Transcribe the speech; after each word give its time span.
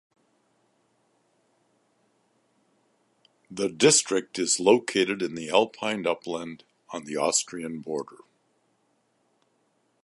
The 3.51 3.69
district 3.69 4.39
is 4.39 4.59
located 4.59 5.21
in 5.21 5.35
the 5.35 5.51
alpine 5.51 6.07
upland 6.07 6.63
on 6.89 7.03
the 7.05 7.17
Austrian 7.17 7.81
border. 7.81 8.17